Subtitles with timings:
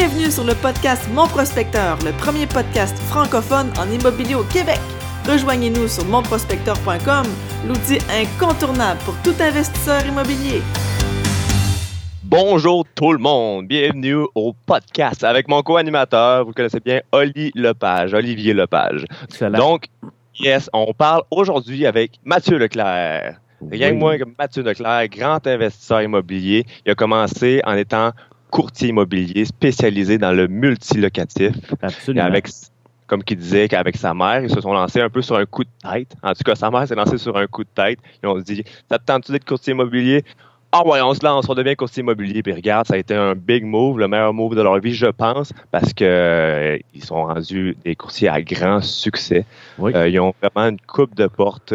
[0.00, 4.78] Bienvenue sur le podcast Mon Prospecteur, le premier podcast francophone en immobilier au Québec.
[5.26, 7.24] Rejoignez-nous sur monprospecteur.com,
[7.66, 10.62] l'outil incontournable pour tout investisseur immobilier.
[12.22, 18.14] Bonjour tout le monde, bienvenue au podcast avec mon co-animateur, vous connaissez bien Oli Lepage,
[18.14, 19.04] Olivier Lepage.
[19.24, 19.58] Excellent.
[19.58, 19.86] Donc,
[20.38, 23.40] yes, on parle aujourd'hui avec Mathieu Leclerc.
[23.68, 23.94] Rien Oui.
[23.94, 26.64] de moins que Mathieu Leclerc, grand investisseur immobilier.
[26.86, 28.12] Il a commencé en étant
[28.50, 31.54] courtier immobilier spécialisé dans le multilocatif.
[31.82, 32.24] Absolument.
[32.24, 32.48] Avec,
[33.06, 35.64] comme qu'il disait qu'avec sa mère, ils se sont lancés un peu sur un coup
[35.64, 36.14] de tête.
[36.22, 37.98] En tout cas, sa mère s'est lancée sur un coup de tête.
[38.22, 40.24] Ils ont dit Ça te tente-tu d'être courtier immobilier?
[40.70, 42.42] Ah ouais, on se lance, on devient courtier immobilier.
[42.42, 45.06] Puis regarde, ça a été un big move, le meilleur move de leur vie, je
[45.06, 49.46] pense, parce que euh, ils sont rendus des courtiers à grand succès.
[49.78, 49.92] Oui.
[49.94, 51.72] Euh, ils ont vraiment une coupe de porte.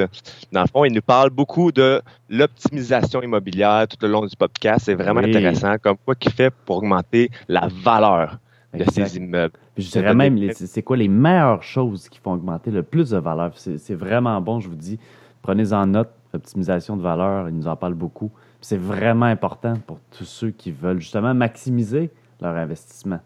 [0.51, 4.85] Dans le fond, ils nous parlent beaucoup de l'optimisation immobilière tout le long du podcast.
[4.85, 5.29] C'est vraiment Oui.
[5.29, 8.37] intéressant, comme quoi qu'il fait pour augmenter la valeur
[8.75, 9.53] de ces immeubles.
[9.73, 13.17] Puis je dirais même, c'est quoi les meilleures choses qui font augmenter le plus de
[13.17, 13.53] valeur?
[13.55, 14.99] C'est vraiment bon, je vous dis.
[15.41, 18.31] Prenez-en note, optimisation de valeur, il nous en parle beaucoup.
[18.63, 22.09] C'est vraiment important pour tous ceux qui veulent justement maximiser
[22.41, 23.19] leur investissement.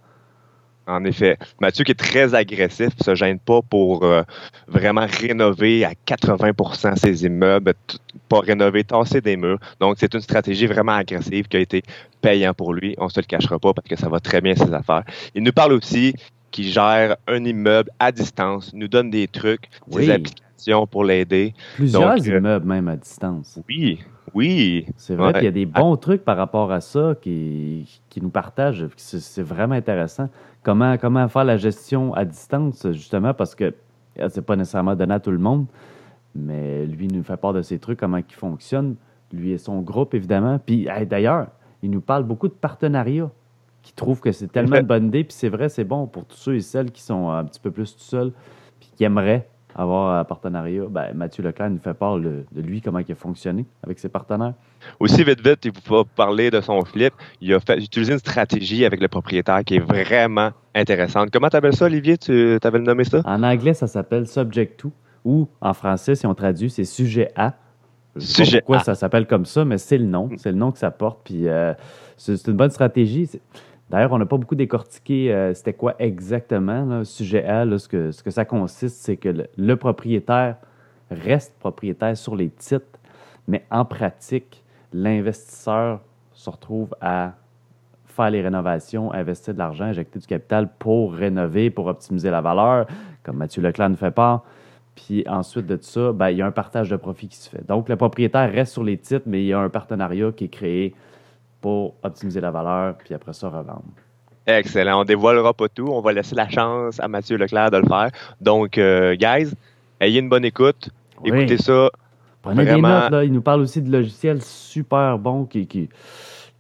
[0.88, 1.38] En effet.
[1.60, 4.24] Mathieu qui est très agressif, se gêne pas pour euh,
[4.70, 7.98] vraiment rénover à 80% ses immeubles, tout-
[8.30, 9.60] pas rénover, tasser des murs.
[9.82, 11.84] Donc, c'est une stratégie vraiment agressive qui a été
[12.22, 12.96] payant pour lui.
[12.98, 15.04] On se le cachera pas parce que ça va très bien ses affaires.
[15.36, 16.14] Il nous parle aussi
[16.52, 20.06] qu'il gère un immeuble à distance, nous donne des trucs, Oui.
[20.06, 21.54] des applications pour l'aider.
[21.76, 23.60] Plusieurs Donc, euh, immeubles même à distance.
[23.68, 24.00] Oui,
[24.34, 24.86] oui.
[24.98, 25.34] C'est vrai Ouais.
[25.34, 28.88] qu'il y a des bons trucs par rapport à ça qui, qui nous partagent.
[28.98, 30.30] C'est vraiment intéressant.
[30.64, 33.74] Comment, comment faire la gestion à distance, justement, parce que
[34.20, 35.66] euh, c'est pas nécessairement donné à tout le monde,
[36.36, 38.96] mais lui il nous fait part de ses trucs, comment ils fonctionnent,
[39.32, 40.60] lui et son groupe, évidemment.
[40.60, 41.48] Puis hey, d'ailleurs,
[41.82, 43.30] il nous parle beaucoup de partenariats,
[43.84, 46.36] qui trouvent que c'est tellement une bonne idée, puis c'est vrai, c'est bon pour tous
[46.38, 48.34] ceux et celles qui sont un petit peu plus tout seuls,
[48.80, 50.84] puis qui aimeraient avoir un partenariat.
[50.90, 54.10] Ben, Mathieu Leclerc nous fait part le- de lui, comment il a fonctionné avec ses
[54.10, 54.54] partenaires.
[55.00, 57.14] Aussi, vite, vite, il va parler de son flip.
[57.42, 61.30] Il a fait utiliser une stratégie avec le propriétaire qui est vraiment intéressante.
[61.32, 62.18] Comment tu appelles ça, Olivier?
[62.18, 63.22] Tu avais nommé ça?
[63.26, 64.92] En anglais, ça s'appelle Subject to,
[65.26, 67.54] ou en français, si on traduit, c'est Sujet à.
[68.16, 70.30] Je sais pas pourquoi ça s'appelle comme ça, mais c'est le nom.
[70.38, 71.20] C'est le nom que ça porte.
[71.24, 71.74] Puis euh,
[72.16, 73.30] c'est une bonne stratégie.
[73.90, 77.66] D'ailleurs, on n'a pas beaucoup décortiqué euh, c'était quoi exactement, là, sujet A.
[77.78, 80.58] ce, que, ça consiste, c'est que le, le propriétaire
[81.10, 83.00] reste propriétaire sur les titres,
[83.48, 86.02] mais en pratique, l'investisseur
[86.34, 87.34] se retrouve à
[88.06, 92.88] faire les rénovations, investir de l'argent, injecter du capital pour rénover, pour optimiser la valeur,
[93.24, 94.44] comme Mathieu Leclerc nous fait part.
[94.96, 97.66] Puis ensuite de ça, ben, il y a un partage de profit qui se fait.
[97.68, 100.50] Donc, le propriétaire reste sur les titres, mais il y a un partenariat qui est
[100.50, 100.96] créé
[101.68, 103.84] pour optimiser la valeur, puis après ça, revendre.
[104.46, 105.02] Excellent.
[105.02, 105.88] On dévoilera pas tout.
[105.90, 108.10] On va laisser la chance à Mathieu Leclerc de le faire.
[108.40, 109.52] Donc, euh, guys,
[110.00, 110.90] ayez une bonne écoute.
[111.22, 111.32] Oui.
[111.42, 111.90] Écoutez ça.
[112.42, 112.88] Prenez des Vraiment.
[113.02, 113.24] notes, là.
[113.26, 115.90] Il nous parle aussi de logiciels super bons qui, qui,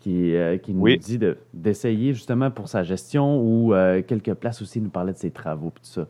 [0.01, 0.97] qui, euh, qui nous Oui.
[0.97, 5.13] dit de- d'essayer justement pour sa gestion ou euh, quelques places aussi, il nous parlait
[5.13, 6.07] de ses travaux, puis tout ça.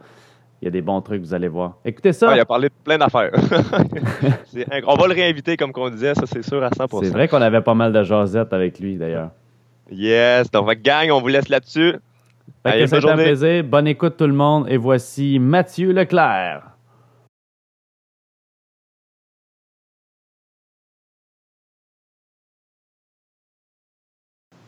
[0.61, 1.77] Il y a des bons trucs, vous allez voir.
[1.85, 2.29] Écoutez ça.
[2.31, 3.31] Ah, il a parlé de plein d'affaires.
[4.87, 7.41] On va le réinviter, comme qu'on disait, ça c'est sûr à 100 C'est vrai qu'on
[7.41, 9.29] avait pas mal de jasettes avec lui, d'ailleurs.
[9.91, 10.49] Yes.
[10.49, 11.95] Donc, gang, on vous laisse là-dessus.
[12.63, 13.23] Fait Allez, bonne un journée.
[13.23, 13.63] plaisir.
[13.63, 14.65] Bonne écoute tout le monde.
[14.69, 16.63] Et voici Mathieu Leclerc.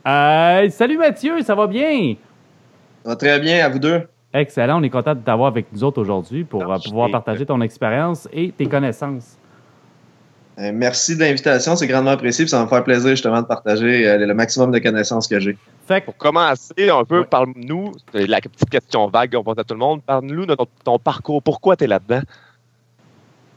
[0.04, 2.14] Hey, salut Mathieu, ça va bien?
[3.04, 4.06] Ça va très bien, à vous deux.
[4.32, 7.60] Excellent, on est content de t'avoir avec nous autres aujourd'hui pour euh, pouvoir partager ton
[7.60, 9.36] expérience et tes connaissances.
[10.58, 12.44] Euh, merci de l'invitation, c'est grandement apprécié.
[12.44, 15.40] puis Ça va me faire plaisir justement de partager euh, le maximum de connaissances que
[15.40, 15.56] j'ai.
[15.88, 17.24] Fait que, Pour commencer, un peu, Ouais.
[17.24, 20.66] parle-nous, c'est la petite question vague qu'on pose à tout le monde, parle-nous de ton,
[20.84, 21.42] ton parcours.
[21.42, 22.20] Pourquoi tu es là-dedans?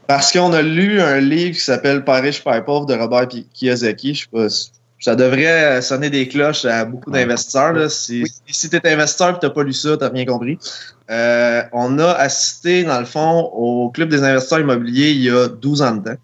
[0.08, 4.14] Parce qu'on a lu un livre qui s'appelle Parish Pauvre de Robert Kiyosaki.
[4.14, 4.70] Je sais pas, si-
[5.04, 7.74] ça devrait sonner des cloches à beaucoup d'investisseurs.
[7.74, 7.90] là.
[7.90, 10.58] Si, si tu es investisseur et tu n'as pas lu ça, tu n'as rien compris.
[11.10, 15.48] Euh, on a assisté, dans le fond, au Club des investisseurs immobiliers il y a
[15.48, 16.16] 12 ans de temps.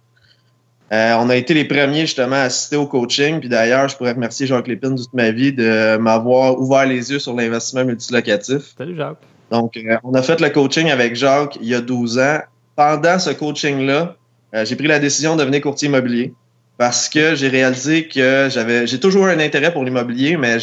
[0.92, 3.40] Euh, on a été les premiers justement à assister au coaching.
[3.40, 7.18] Puis d'ailleurs, je pourrais remercier Jacques Lépine toute ma vie de m'avoir ouvert les yeux
[7.18, 8.74] sur l'investissement multilocatif.
[8.78, 9.18] salut Jacques.
[9.50, 12.38] Donc, euh, on a fait le coaching avec Jacques il y a 12 ans.
[12.76, 14.16] Pendant ce coaching-là,
[14.54, 16.32] euh, j'ai pris la décision de devenir courtier immobilier
[16.80, 20.56] parce que j'ai réalisé que j'avais, j'ai toujours eu un intérêt pour l'immobilier, mais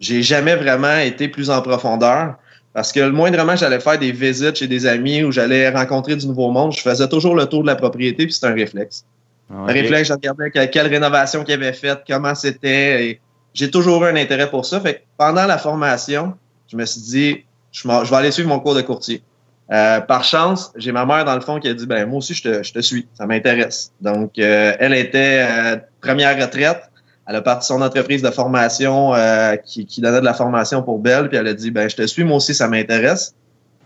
[0.00, 2.34] j'ai jamais vraiment été plus en profondeur.
[2.74, 6.26] Parce que le moindrement, j'allais faire des visites chez des amis ou j'allais rencontrer du
[6.26, 9.04] nouveau monde, je faisais toujours le tour de la propriété, puis c'est un réflexe.
[9.48, 9.72] Un Ouais.
[9.74, 13.06] réflexe, je regardais que- quelle rénovation qu'il avait faite, comment c'était.
[13.06, 13.20] et
[13.54, 14.80] j'ai toujours eu un intérêt pour ça.
[14.80, 16.34] Fait que pendant la formation,
[16.68, 19.22] je me suis dit, je vais aller suivre mon cours de courtier.
[19.70, 22.34] Euh, par chance, j'ai ma mère dans le fond qui a dit, ben moi aussi
[22.34, 23.92] je te, je te suis, ça m'intéresse.
[24.00, 26.82] Donc, euh, elle était euh, première retraite.
[27.26, 30.98] Elle a parti son entreprise de formation euh, qui, qui donnait de la formation pour
[30.98, 33.34] Belle, puis elle a dit, ben je te suis, moi aussi ça m'intéresse.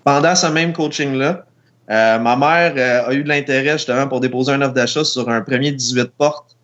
[0.05, 1.45] Pendant ce même coaching-là,
[1.91, 5.29] euh, ma mère euh, a eu de l'intérêt justement pour déposer un offre d'achat sur
[5.29, 6.57] un premier 18 portes.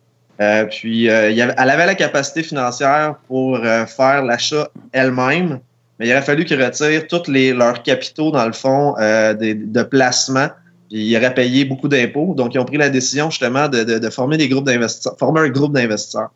[0.71, 5.61] Puis elle avait la capacité financière pour faire l'achat elle-même,
[6.03, 10.49] il aurait fallu qu'ils retirent tous leurs capitaux dans le fond euh, de placement.
[10.89, 12.33] Puis ils auraient payé beaucoup d'impôts.
[12.35, 15.73] Donc ils ont pris la décision justement de, former des groupes d'investisseurs, former un groupe
[15.73, 16.29] d'investisseurs.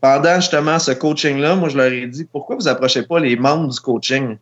[0.00, 3.68] Pendant justement ce coaching-là, moi je leur ai dit pourquoi vous approchez pas les membres
[3.68, 4.36] du coaching?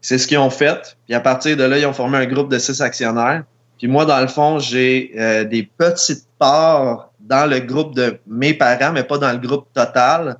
[0.00, 0.96] C'est ce qu'ils ont fait.
[1.06, 3.42] Puis à partir de là, ils ont formé un groupe de six actionnaires.
[3.78, 8.54] Puis moi, dans le fond, j'ai euh, des petites parts dans le groupe de mes
[8.54, 10.36] parents, mais pas dans le groupe total,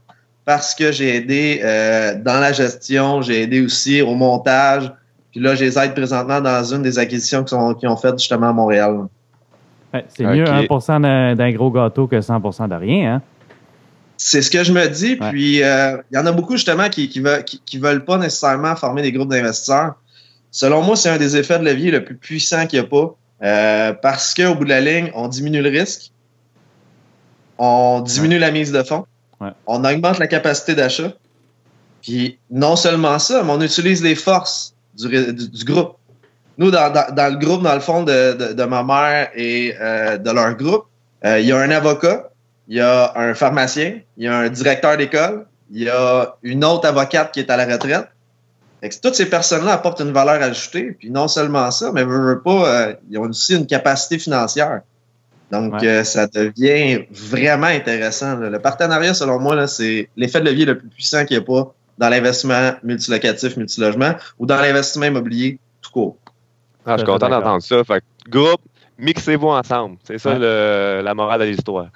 [0.48, 4.90] parce que j'ai aidé euh, dans la gestion, j'ai aidé aussi au montage.
[5.30, 8.52] Puis là, je les aide présentement dans une des acquisitions qu'ils ont, faites justement à
[8.54, 9.08] Montréal.
[9.92, 10.88] Ouais, c'est mieux Ok.
[10.88, 13.16] 1 d'un, d'un gros gâteau que 100% de rien.
[13.16, 13.22] Hein?
[14.16, 15.18] C'est ce que je me dis.
[15.20, 15.28] Ouais.
[15.28, 18.16] Puis, euh, il y en a beaucoup justement qui, qui, veulent, qui, qui veulent pas
[18.16, 19.96] nécessairement former des groupes d'investisseurs.
[20.50, 23.14] Selon moi, c'est un des effets de levier le plus puissant qu'il n'y a pas.
[23.42, 26.10] Euh, parce qu'au bout de la ligne, on diminue le risque,
[27.58, 29.04] on diminue la mise de fonds,
[29.66, 31.12] On augmente la capacité d'achat.
[32.02, 35.96] Puis non seulement ça, mais on utilise les forces du, du, groupe.
[36.56, 40.54] Nous, dans, le groupe, dans le fond de, de, ma mère et euh, de leur
[40.54, 40.86] groupe,
[41.24, 42.30] euh, il y a un avocat,
[42.68, 46.64] il y a un pharmacien, il y a un directeur d'école, il y a une
[46.64, 48.08] autre avocate qui est à la retraite.
[49.02, 50.92] Toutes ces personnes-là apportent une valeur ajoutée.
[50.92, 54.82] Puis non seulement ça, mais euh, ils ont aussi une capacité financière.
[55.50, 55.88] Donc, Ouais.
[55.88, 58.36] euh, ça devient vraiment intéressant.
[58.36, 58.50] là.
[58.50, 61.72] Le partenariat, selon moi, c'est l'effet de levier le plus puissant qu'il n'y a pas
[61.96, 66.16] dans l'investissement multilocatif, multilogement ou dans l'investissement immobilier tout court.
[66.84, 67.82] Ah, je suis content d'entendre ça.
[67.84, 68.60] Fait groupe,
[68.98, 69.96] mixez-vous ensemble.
[70.04, 70.38] C'est ça Ouais.
[70.38, 71.88] le- la morale de l'histoire.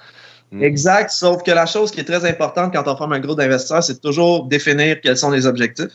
[0.51, 0.63] Mm.
[0.63, 3.83] Exact, sauf que la chose qui est très importante quand on forme un groupe d'investisseurs,
[3.83, 5.93] c'est toujours définir quels sont les objectifs.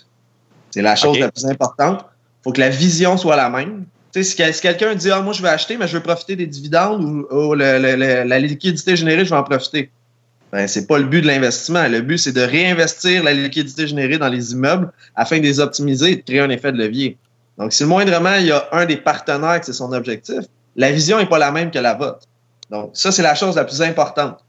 [0.71, 2.01] C'est la chose la plus importante.
[2.06, 3.86] Il faut que la vision soit la même.
[4.24, 6.48] Si, quel- si quelqu'un dit Ah, moi, je vais acheter, mais je veux profiter des
[6.48, 9.90] dividendes ou, la liquidité générée, je vais en profiter.
[10.52, 11.88] Ben, c'est pas le but de l'investissement.
[11.90, 16.12] Le but, c'est de réinvestir la liquidité générée dans les immeubles afin de les optimiser
[16.12, 17.18] et de créer un effet de levier.
[17.58, 20.40] Donc, si moindrement, il y a un des partenaires que c'est son objectif,
[20.78, 22.19] la vision n'est pas la même que la vôtre.
[22.69, 24.40] Donc, ça, c'est la chose la plus importante.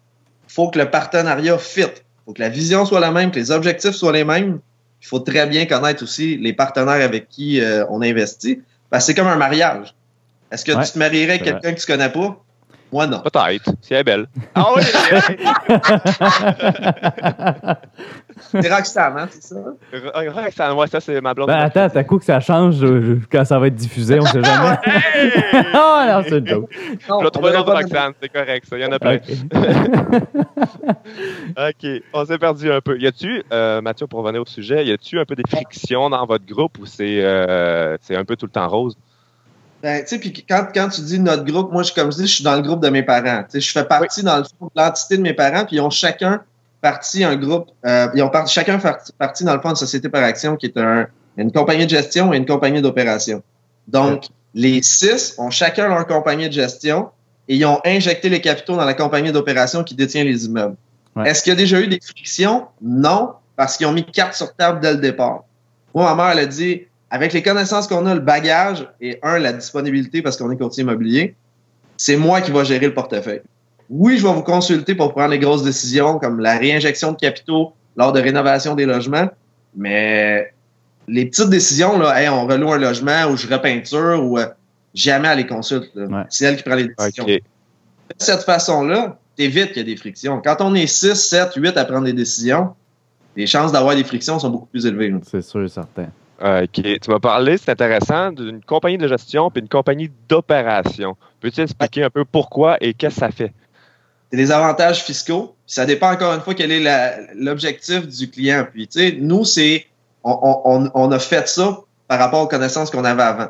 [0.49, 1.81] Il faut que le partenariat fit.
[1.81, 4.61] Il faut que la vision soit la même, que les objectifs soient les mêmes.
[5.03, 8.61] Il faut très bien connaître aussi les partenaires avec qui euh, on investit.
[8.91, 9.95] Que c'est comme un mariage.
[10.51, 12.43] Est-ce que Ouais, tu te marierais avec quelqu'un que tu connais pas?
[12.91, 13.21] Moi, non.
[13.21, 14.27] Peut-être, si elle est belle.
[14.55, 14.83] Ah oui!
[18.41, 19.57] C'est Roxane, hein, c'est ça?
[20.33, 21.49] Roxane, ouais, ça, c'est ma blonde.
[21.49, 24.43] Ben, attends, t'as coup que ça change euh, quand ça va être diffusé, on sait
[24.43, 24.77] jamais.
[25.75, 26.71] oh non, c'est une joke.
[27.09, 28.79] Non, Je aurait pas- Roxane, c'est correct, ça.
[28.79, 29.19] Il y en a plein.
[31.57, 32.03] Ok.
[32.13, 32.99] On s'est perdu un peu.
[32.99, 36.25] Y a-tu, euh, Mathieu, pour revenir au sujet, y a-tu un peu des frictions dans
[36.25, 38.97] votre groupe ou c'est euh, c'est un peu tout le temps rose?
[39.83, 42.27] Ben, tu sais, puis quand, quand tu dis notre groupe, moi, je, comme je dis,
[42.27, 43.43] je suis dans le groupe de mes parents.
[43.45, 45.81] Tu sais, je fais partie, dans le fond, de l'entité de mes parents, puis ils
[45.81, 46.43] ont chacun
[46.81, 50.09] parti un groupe, euh, ils ont par- chacun parti, parti dans le fond de Société
[50.09, 53.43] par Action, qui est un, une compagnie de gestion et une compagnie d'opération.
[53.87, 57.11] Donc, les six ont chacun leur compagnie de gestion
[57.49, 60.77] et ils ont injecté les capitaux dans la compagnie d'opération qui détient les immeubles.
[61.25, 62.67] Est-ce qu'il y a déjà eu des frictions?
[62.83, 65.45] Non, parce qu'ils ont mis carte sur table dès le départ.
[65.95, 69.39] Moi, ma mère, elle a dit, avec les connaissances qu'on a, le bagage et un,
[69.39, 71.35] la disponibilité parce qu'on est courtier immobilier,
[71.97, 73.43] c'est moi qui vais gérer le portefeuille.
[73.91, 77.73] Oui, je vais vous consulter pour prendre les grosses décisions comme la réinjection de capitaux
[77.97, 79.29] lors de rénovation des logements,
[79.75, 80.53] mais
[81.09, 84.47] les petites décisions, là, hey, on reloue un logement ou je repeinture ou euh,
[84.95, 85.47] jamais elle les.
[85.51, 86.25] Ouais.
[86.29, 87.25] C'est elle qui prend les décisions.
[87.25, 87.41] De
[88.19, 90.41] cette façon-là, t'évites qu'il y a des frictions.
[90.43, 92.75] Quand on est 6, 7, 8 à prendre des décisions,
[93.37, 95.15] les chances d'avoir des frictions sont beaucoup plus élevées.
[95.23, 96.09] C'est sûr, certain.
[96.41, 96.71] OK.
[96.73, 101.17] Tu m'as parlé, c'est intéressant, d'une compagnie de gestion puis une compagnie d'opération.
[101.41, 103.53] Peux-tu expliquer un peu pourquoi et qu'est-ce que ça fait?
[104.31, 105.55] c'est des avantages fiscaux.
[105.67, 108.67] Ça dépend encore une fois quel est l'objectif du client.
[108.71, 109.87] Puis, tu sais, nous, c'est
[110.25, 113.49] on a fait ça par rapport aux connaissances qu'on avait avant.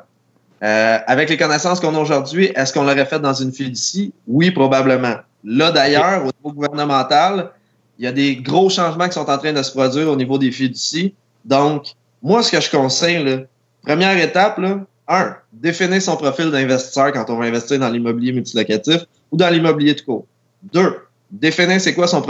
[0.63, 4.13] Euh, avec les connaissances qu'on a aujourd'hui, est-ce qu'on l'aurait fait dans une fiducie?
[4.27, 5.17] Oui, probablement.
[5.45, 7.51] Là, d'ailleurs, au niveau gouvernemental,
[7.99, 10.39] il y a des gros changements qui sont en train de se produire au niveau
[10.39, 11.15] des fiducies.
[11.45, 13.47] Donc, moi, ce que je conseille,
[13.83, 14.61] première étape,
[15.09, 19.95] un, définir son profil d'investisseur quand on va investir dans l'immobilier multilocatif ou dans l'immobilier
[19.95, 20.27] de court.
[20.73, 20.97] Deux,
[21.31, 22.23] définir c'est quoi son,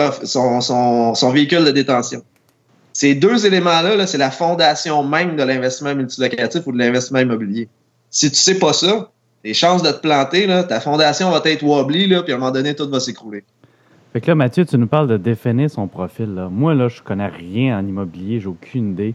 [0.61, 2.23] son, son, véhicule de détention.
[2.93, 7.69] Ces deux éléments-là, -là, c'est la fondation même de l'investissement multilocatif ou de l'investissement immobilier.
[8.11, 9.11] Si tu sais pas ça,
[9.45, 12.39] les chances de te planter, là, ta fondation va être wobbly, là, puis à un
[12.39, 13.45] moment donné, tout va s'écrouler.
[14.13, 16.49] Fait que là, Mathieu, tu nous parles de définir son profil.
[16.51, 19.15] Moi, là, je connais rien en immobilier, j'ai aucune idée.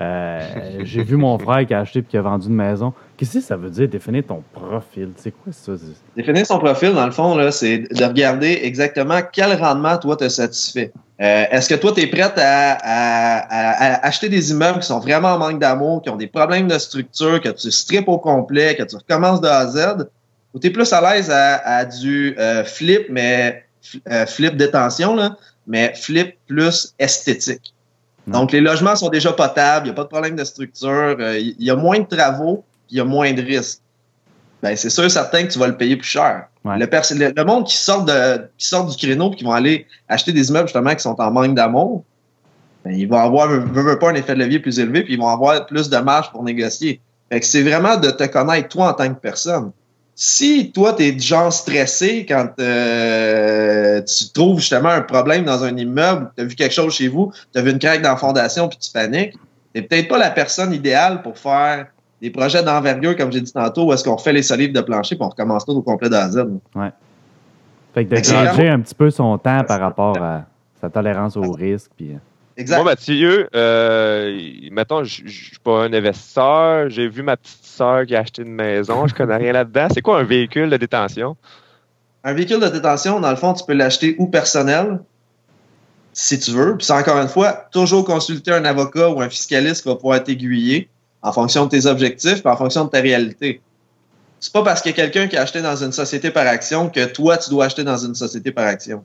[0.00, 0.40] Euh,
[0.82, 2.92] j'ai vu mon frère qui a acheté et qui a vendu une maison.
[3.16, 5.10] Qu'est-ce que ça veut dire définir ton profil?
[5.16, 5.72] C'est quoi ça?
[6.16, 10.92] Définir son profil, dans le fond, c'est de regarder exactement quel rendement toi te satisfait.
[11.20, 15.38] Euh, est-ce que toi, tu es prête à, acheter des immeubles qui sont vraiment en
[15.38, 18.96] manque d'amour, qui ont des problèmes de structure, que tu strippes au complet, que tu
[18.96, 20.08] recommences de A à Z?
[20.54, 23.64] Ou tu es plus à l'aise à, du euh, flip, mais
[24.26, 25.36] flip détention, là,
[25.68, 27.73] mais flip plus esthétique?
[28.26, 31.38] Donc, les logements sont déjà potables, il n'y a pas de problème de structure, euh,
[31.38, 33.80] il y a moins de travaux, il y a moins de risques.
[34.62, 36.46] Ben, c'est sûr certain que tu vas le payer plus cher.
[36.64, 40.48] Le, monde qui sort, de, qui sort du créneau et qui vont aller acheter des
[40.48, 42.02] immeubles justement qui sont en manque d'amour,
[42.82, 43.48] ben, ils vont avoir
[43.98, 46.42] pas un effet de levier plus élevé, puis ils vont avoir plus de marge pour
[46.42, 47.02] négocier.
[47.30, 49.70] Fait que c'est vraiment de te connaître toi en tant que personne
[50.14, 55.64] si toi, tu es du genre stressé quand euh, tu trouves justement un problème dans
[55.64, 58.10] un immeuble, tu as vu quelque chose chez vous, tu as vu une craque dans
[58.10, 59.34] la fondation puis tu paniques,
[59.74, 61.86] tu peut-être pas la personne idéale pour faire
[62.22, 65.16] des projets d'envergure, comme j'ai dit tantôt, où est-ce qu'on fait les solives de plancher
[65.16, 66.44] puis on recommence tout au complet de la Z.
[66.76, 66.92] Ouais.
[67.92, 70.44] Fait que de changer un petit peu son temps par rapport à
[70.80, 71.90] sa tolérance au risque.
[71.96, 72.16] Puis...
[72.56, 72.76] Exact.
[72.76, 76.88] Moi, Mathieu, euh, mettons, je suis pas un investisseur.
[76.88, 79.06] J'ai vu ma petite soeur qui a acheté une maison.
[79.08, 79.88] Je connais rien là-dedans.
[79.92, 81.36] C'est quoi un véhicule de détention?
[82.22, 85.00] Un véhicule de détention, dans le fond, tu peux l'acheter ou personnel,
[86.12, 86.76] si tu veux.
[86.78, 90.88] Puis, encore une fois, toujours consulter un avocat ou un fiscaliste qui va pouvoir t'aiguiller
[91.22, 93.60] en fonction de tes objectifs et en fonction de ta réalité.
[94.38, 96.88] C'est pas parce qu'il y a quelqu'un qui a acheté dans une société par action
[96.88, 99.02] que toi, tu dois acheter dans une société par action.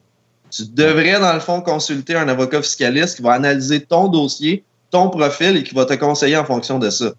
[0.49, 5.09] Tu devrais, dans le fond, consulter un avocat fiscaliste qui va analyser ton dossier, ton
[5.09, 7.11] profil et qui va te conseiller en fonction de ça.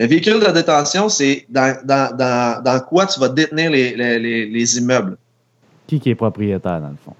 [0.00, 4.46] Le véhicule de détention, c'est dans, dans, dans, dans, quoi tu vas détenir les, les,
[4.46, 5.16] les, immeubles.
[5.86, 7.14] Qui, qui est propriétaire, dans le fond?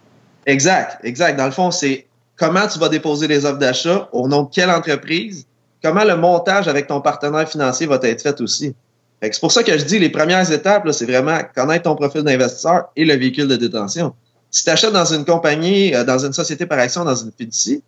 [0.47, 1.37] Exact, exact.
[1.37, 2.07] Dans le fond, c'est
[2.37, 5.47] comment tu vas déposer les offres d'achat, au nom de quelle entreprise,
[5.83, 8.75] comment le montage avec ton partenaire financier va être fait aussi.
[9.21, 12.87] C'est pour ça que je dis les premières étapes, c'est vraiment connaître ton profil d'investisseur
[12.97, 14.15] et le véhicule de détention.
[14.53, 17.83] Si tu achètes dans une compagnie, euh, dans une société par action, dans une fiducie,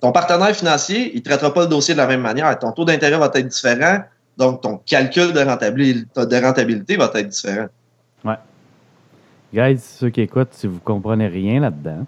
[0.00, 2.58] ton partenaire financier, il ne traitera pas le dossier de la même manière.
[2.58, 4.00] Ton taux d'intérêt va être différent,
[4.36, 7.68] donc ton calcul de rentabilité, de rentabilité va être différent.
[8.24, 8.34] Ouais.
[9.54, 12.04] Guys, ceux qui écoutent, si vous ne comprenez rien là-dedans,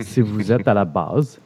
[0.00, 1.38] si vous êtes à la base,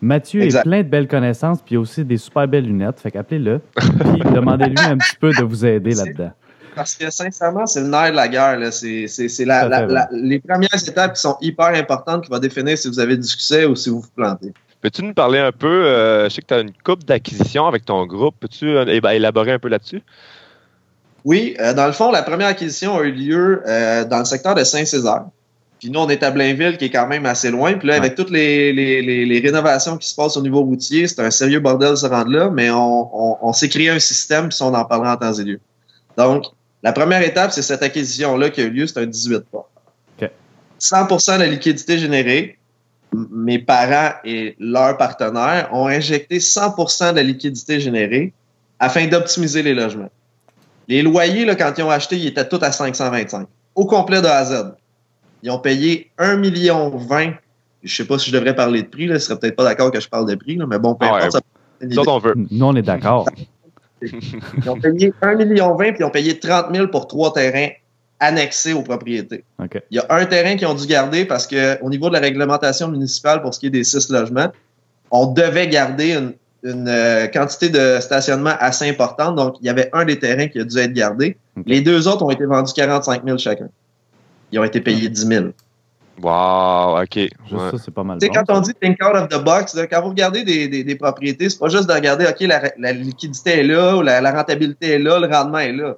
[0.00, 2.98] Mathieu a plein de belles connaissances, puis aussi des super belles lunettes.
[2.98, 6.32] Fait qu'appelez-le, puis demandez-lui un petit peu de vous aider là-dedans.
[6.74, 8.72] Parce que sincèrement, c'est le nerf de la guerre.
[8.72, 9.06] C'est
[10.12, 13.64] les premières étapes qui sont hyper importantes qui vont définir si vous avez du succès
[13.64, 14.52] ou si vous vous plantez.
[14.80, 17.84] Peux-tu nous parler un peu, euh, je sais que tu as une coupe d'acquisition avec
[17.84, 20.02] ton groupe, peux-tu euh, élaborer un peu là-dessus?
[21.24, 23.62] Oui, euh, dans le fond, la première acquisition a eu lieu
[24.10, 25.26] dans le secteur de Saint-Césaire.
[25.78, 27.74] Puis nous, on est à Blainville, qui est quand même assez loin.
[27.74, 31.30] Puis là, avec toutes les, les, rénovations qui se passent au niveau routier, c'est un
[31.30, 34.74] sérieux bordel de se rendre là, mais on, on s'est créé un système, puis on
[34.74, 35.60] en parlera en temps et lieu.
[36.16, 36.46] Donc,
[36.82, 39.68] la première étape, c'est cette acquisition-là qui a eu lieu, c'est un 18 pas.
[40.82, 42.58] 100% de la liquidité générée,
[43.30, 48.32] mes parents et leurs partenaires ont injecté 100% de la liquidité générée
[48.80, 50.10] afin d'optimiser les logements.
[50.88, 53.46] Les loyers, là, quand ils ont acheté, ils étaient tous à 525,
[53.76, 54.74] au complet de A à Z.
[55.44, 57.34] Ils ont payé 1 million 20.
[57.84, 59.92] Je sais pas si je devrais parler de prix, là, ne serait peut-être pas d'accord
[59.92, 61.44] que je parle de prix, mais bon, peu importe.
[62.08, 62.34] on veut.
[62.50, 63.28] Nous, on est d'accord.
[64.02, 67.68] Ils ont payé 1,20 million puis ils ont payé 30 000 pour trois terrains
[68.20, 69.44] annexés aux propriétés.
[69.90, 72.88] Il y a un terrain qu'ils ont dû garder parce qu'au niveau de la réglementation
[72.88, 74.52] municipale pour ce qui est des six logements,
[75.10, 76.12] on devait garder
[76.62, 79.34] une, euh, quantité de stationnement assez importante.
[79.34, 81.36] Donc, il y avait un des terrains qui a dû être gardé.
[81.66, 83.68] Les deux autres ont été vendus 45 000 chacun.
[84.52, 85.44] Ils ont été payés 10 000.
[86.20, 87.14] Wow, OK.
[87.14, 88.18] Juste ça, c'est pas mal.
[88.18, 90.84] Tu sais, quand on dit think out of the box, quand vous regardez des, des,
[90.84, 94.92] des propriétés, c'est pas juste de regarder, OK, la, liquidité est là, ou la, rentabilité
[94.92, 95.96] est là, le rendement est là.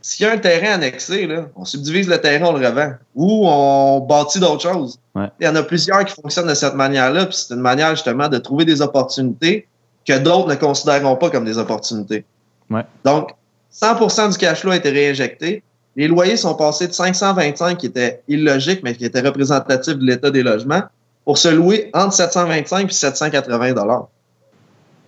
[0.00, 2.92] S'il y a un terrain annexé, là, on subdivise le terrain, on le revend.
[3.16, 4.98] Ou on bâtit d'autres choses.
[5.16, 8.28] Il y en a plusieurs qui fonctionnent de cette manière-là, puis c'est une manière justement
[8.28, 9.66] de trouver des opportunités
[10.06, 12.24] que d'autres ne considéreront pas comme des opportunités.
[12.70, 12.84] Ouais.
[13.04, 13.32] Donc,
[13.72, 15.62] 100% du cash flow a été réinjecté,
[15.98, 20.30] les loyers sont passés de 525, qui était illogique, mais qui était représentatif de l'état
[20.30, 20.82] des logements,
[21.24, 24.06] pour se louer entre 725 et 780 dollars.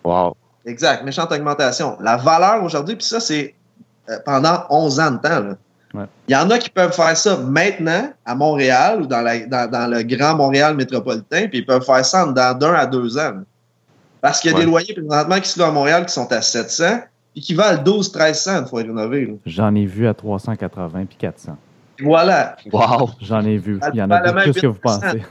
[0.03, 0.37] Wow.
[0.67, 1.97] Exact, méchante augmentation.
[2.01, 3.55] La valeur aujourd'hui, puis ça, c'est
[4.09, 5.55] euh, pendant 11 ans de temps.
[6.29, 9.91] Il y en a qui peuvent faire ça maintenant à Montréal ou dans, la, dans,
[9.91, 13.43] le grand Montréal métropolitain, puis ils peuvent faire ça dans d'un à deux ans.
[14.21, 17.03] Parce qu'il y a des loyers présentement qui sont à Montréal qui sont à 700
[17.33, 19.37] puis qui valent 12 1300 une fois rénovés.
[19.47, 21.57] J'en ai vu à 380 puis 400.
[22.03, 22.57] Voilà.
[22.73, 23.11] Wow.
[23.21, 23.79] J'en ai vu.
[23.93, 25.23] Il y en a plus que vous pensez.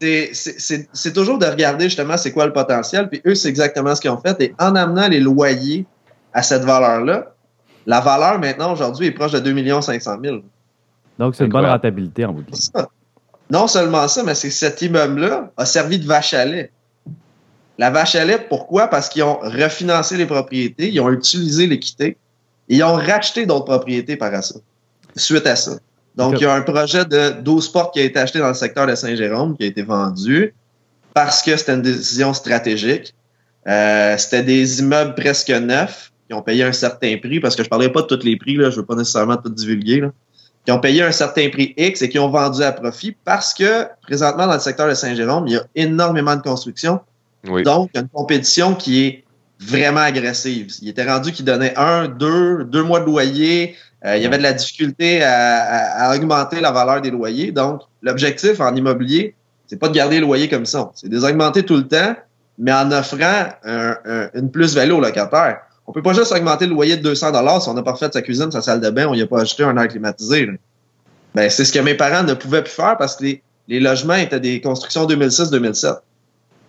[0.00, 3.08] c'est toujours de regarder justement c'est quoi le potentiel.
[3.08, 4.40] Puis eux, c'est exactement ce qu'ils ont fait.
[4.40, 5.86] Et en amenant les loyers
[6.32, 7.32] à cette valeur-là,
[7.86, 10.38] la valeur maintenant aujourd'hui est proche de 2 500 000.
[11.18, 12.84] Donc c'est une bonne rentabilité en bout de ligne.
[13.50, 16.70] Non seulement ça, mais c'est que cet immeuble-là a servi de vache à lait.
[17.78, 18.88] La vache à lait, pourquoi?
[18.88, 22.16] Parce qu'ils ont refinancé les propriétés, ils ont utilisé l'équité
[22.68, 24.56] et ils ont racheté d'autres propriétés par ça,
[25.16, 25.78] suite à ça.
[26.16, 28.54] Donc, il y a un projet de 12 portes qui a été acheté dans le
[28.54, 30.52] secteur de Saint-Jérôme, qui a été vendu
[31.14, 33.14] parce que c'était une décision stratégique.
[33.68, 37.66] Euh, c'était des immeubles presque neufs qui ont payé un certain prix, parce que je
[37.66, 40.08] ne parlerai pas de tous les prix, là, je ne veux pas nécessairement tout divulguer,
[40.64, 43.86] qui ont payé un certain prix X et qui ont vendu à profit parce que
[44.02, 47.00] présentement, dans le secteur de Saint-Jérôme, il y a énormément de construction.
[47.44, 49.24] Donc, une compétition qui est
[49.60, 50.72] vraiment agressive.
[50.82, 54.38] Il était rendu qu'il donnait un, deux, deux mois de loyer, euh, il y avait
[54.38, 57.52] de la difficulté à, augmenter la valeur des loyers.
[57.52, 59.34] Donc, l'objectif en immobilier,
[59.66, 60.90] c'est pas de garder les loyers comme ça.
[60.94, 62.14] C'est de les augmenter tout le temps,
[62.58, 63.48] mais en offrant
[64.34, 65.58] une plus-value au locataire.
[65.88, 68.10] On peut pas juste augmenter le loyer de 200 dollars si on n'a pas refait
[68.12, 70.46] sa cuisine, sa salle de bain, on n'y a pas ajouté un air climatisé.
[71.34, 74.14] Ben, c'est ce que mes parents ne pouvaient plus faire parce que les, les logements
[74.14, 75.96] étaient des constructions 2006-2007.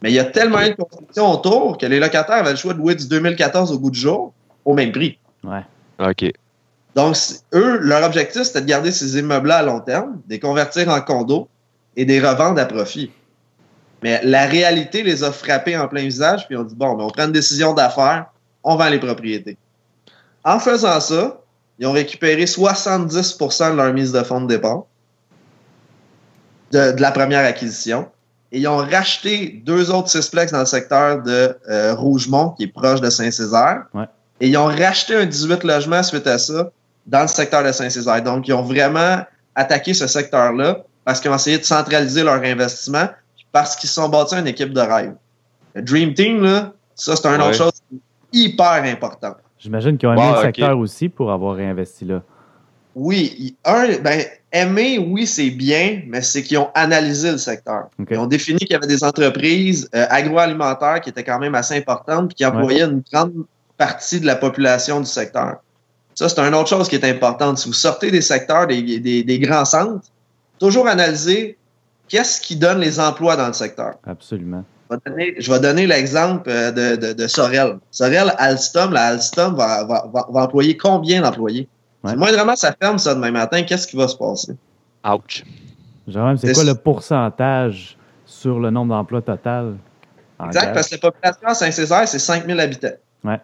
[0.01, 2.79] Mais il y a tellement de constructions autour que les locataires avaient le choix de
[2.79, 4.33] louer du 2014 au bout du jour
[4.65, 5.19] au même prix.
[5.43, 5.63] Ouais.
[5.99, 6.31] OK.
[6.95, 7.15] Donc,
[7.53, 11.01] eux, leur objectif, c'était de garder ces immeubles-là à long terme, de les convertir en
[11.01, 11.47] condos
[11.95, 13.11] et de les revendre à profit.
[14.01, 17.09] Mais la réalité les a frappés en plein visage, puis on dit bon, ben, on
[17.09, 18.27] prend une décision d'affaires,
[18.63, 19.57] on vend les propriétés.
[20.45, 21.41] En faisant ça,
[21.77, 24.83] ils ont récupéré 70% de leur mise de fonds de départ
[26.71, 28.07] de, la première acquisition.
[28.51, 32.67] Et ils ont racheté deux autres sixplex dans le secteur de euh, Rougemont, qui est
[32.73, 33.83] proche de Saint-Césaire.
[34.41, 36.71] Et ils ont racheté un 18 logements suite à ça
[37.05, 38.23] dans le secteur de Saint-Césaire.
[38.23, 39.19] Donc, ils ont vraiment
[39.55, 43.07] attaqué ce secteur-là parce qu'ils ont essayé de centraliser leur investissement
[43.51, 45.13] parce qu'ils se sont bâtis une équipe de rêve.
[45.75, 47.71] Le Dream Team, là, ça, c'est une autre chose
[48.31, 49.37] hyper importante.
[49.57, 52.21] J'imagine qu'ils ont aimé le secteur aussi pour avoir réinvesti là.
[52.95, 57.89] Oui, un, ben, aimer, oui, c'est bien, mais c'est qu'ils ont analysé le secteur.
[58.09, 61.75] Ils ont défini qu'il y avait des entreprises euh, agroalimentaires qui étaient quand même assez
[61.75, 63.45] importantes et qui employaient une grande
[63.77, 65.57] partie de la population du secteur.
[66.15, 67.59] Ça, c'est une autre chose qui est importante.
[67.59, 70.05] Si vous sortez des secteurs, des, grands centres,
[70.59, 71.57] toujours analyser
[72.09, 73.93] qu'est-ce qui donne les emplois dans le secteur.
[74.05, 74.65] Absolument.
[75.37, 77.77] Je vais donner, l'exemple euh, de, de, Sorel.
[77.91, 81.69] Sorel, Alstom, la Alstom va, employer combien d'employés?
[82.03, 82.11] Ouais.
[82.11, 84.53] Si vraiment ça ferme ça demain matin, qu'est-ce qui va se passer?
[85.05, 85.43] Ouch.
[86.07, 89.75] Jérôme, c'est quoi le pourcentage sur le nombre d'emplois total?
[90.45, 92.87] Exact, parce que la population à Saint-Césaire, c'est 5000 habitants.
[93.23, 93.39] Ouais.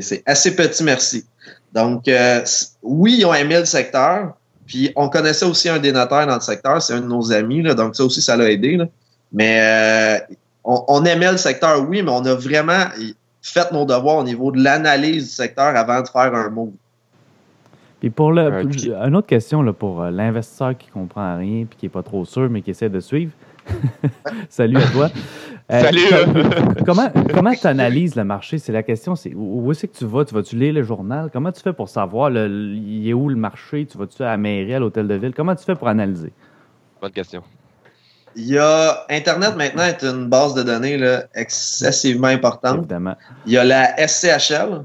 [0.00, 1.24] C'est assez petit, merci.
[1.72, 2.42] Donc, euh,
[2.82, 4.34] oui, ils ont aimé le secteur.
[4.66, 6.82] Puis, on connaissait aussi un des notaires dans le secteur.
[6.82, 7.62] C'est un de nos amis.
[7.62, 8.78] Là, donc, ça aussi, ça l'a aidé.
[9.32, 12.84] Mais euh, on, aimait le secteur, oui, mais on a vraiment
[13.40, 16.72] fait nos devoirs au niveau de l'analyse du secteur avant de faire un mot.
[18.02, 18.66] Puis pour le,
[19.06, 22.24] une autre question là, pour euh, l'investisseur qui comprend rien puis qui n'est pas trop
[22.24, 23.30] sûr mais qui essaie de suivre.
[24.48, 25.08] Salut à toi.
[25.70, 26.00] Euh, Salut!
[26.84, 28.58] comment comment tu analyses le marché?
[28.58, 30.24] C'est la question, c'est où est-ce que tu vas?
[30.24, 31.30] Tu vas-tu lire le journal?
[31.32, 33.86] Comment tu fais pour savoir le, il est où le marché?
[33.86, 35.32] Tu vas-tu à la mairie, à l'hôtel de ville?
[35.32, 36.32] Comment tu fais pour analyser?
[37.00, 37.42] Bonne question.
[38.34, 42.78] Il y a Internet maintenant est une base de données là, excessivement importante.
[42.78, 43.14] Évidemment.
[43.46, 44.82] Il y a la SCHL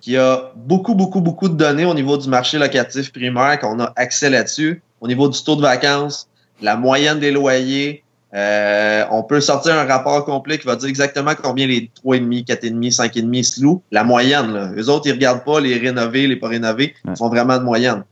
[0.00, 3.92] qui a beaucoup, beaucoup, beaucoup de données au niveau du marché locatif primaire qu'on a
[3.96, 6.28] accès là-dessus, au niveau du taux de vacances,
[6.62, 11.32] la moyenne des loyers, euh, on peut sortir un rapport complet qui va dire exactement
[11.40, 13.82] combien les 3,5, 4,5, 5,5 se louent.
[13.90, 14.70] La moyenne, là.
[14.76, 16.94] Eux autres, ils regardent pas les rénovés, les pas rénovés.
[17.08, 18.04] Ils font vraiment de moyenne.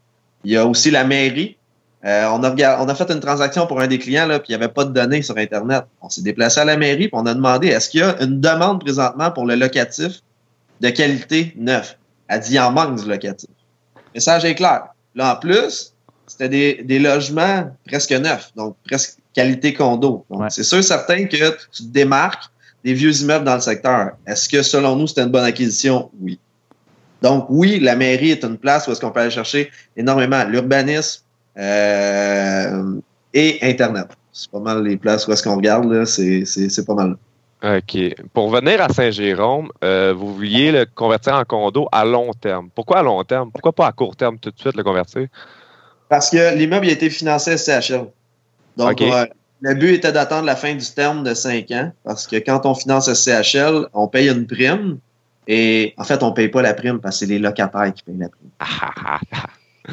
[0.44, 1.56] Il y a aussi la mairie.
[2.04, 4.72] Euh, on, a fait une transaction pour un des clients, là, puis il n'y avait
[4.72, 5.84] pas de données sur Internet.
[6.00, 8.40] On s'est déplacé à la mairie, puis on a demandé est-ce qu'il y a une
[8.40, 10.20] demande présentement pour le locatif
[10.80, 11.98] de qualité neuf?
[12.28, 13.50] Elle dit il en manque du locatif.
[13.96, 14.88] Le message est clair.
[15.14, 15.94] Là, en plus,
[16.26, 20.24] c'était des, des logements presque neufs, donc presque qualité condo.
[20.48, 21.36] c'est sûr certain que
[21.72, 22.50] tu te démarques
[22.84, 24.12] des vieux immeubles dans le secteur.
[24.26, 26.10] Est-ce que selon nous, c'était une bonne acquisition?
[26.20, 26.38] Oui.
[27.22, 31.22] Donc, oui, la mairie est une place où est-ce qu'on peut aller chercher énormément l'urbanisme
[31.56, 33.00] euh,
[33.34, 34.06] et Internet.
[34.32, 37.16] C'est pas mal les places où est-ce qu'on regarde, là, c'est, pas mal.
[37.62, 38.14] OK.
[38.32, 42.70] Pour venir à Saint-Jérôme, euh, vous vouliez le convertir en condo à long terme.
[42.74, 43.50] Pourquoi à long terme?
[43.50, 45.26] Pourquoi pas à court terme tout de suite le convertir?
[46.08, 48.06] Parce que l'immeuble a été financé SCHL.
[48.76, 49.02] Donc, OK.
[49.02, 49.26] euh,
[49.60, 51.92] le but était d'attendre la fin du terme de 5 ans.
[52.04, 54.98] Parce que quand on finance SCHL, on paye une prime.
[55.48, 58.18] Et en fait, on paye pas la prime parce que c'est les locataires qui payent
[58.18, 58.50] la prime.
[58.60, 59.92] Ah, ah, ah.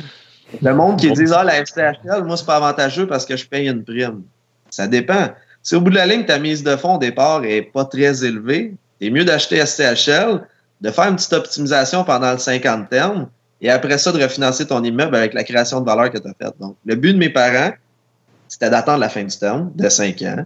[0.61, 3.67] Le monde qui dit Ah, la SCHL, moi, c'est pas avantageux parce que je paye
[3.67, 4.21] une prime.
[4.69, 5.29] Ça dépend.
[5.65, 8.23] Si au bout de la ligne, ta mise de fonds au départ est pas très
[8.23, 10.47] élevée, c'est mieux d'acheter SCHL,
[10.81, 13.27] de faire une petite optimisation pendant le 50 terme,
[13.61, 16.33] et après ça, de refinancer ton immeuble avec la création de valeur que tu as
[16.39, 16.53] faite.
[16.59, 17.73] Donc, le but de mes parents,
[18.47, 20.45] c'était d'attendre la fin du terme, de 5 ans.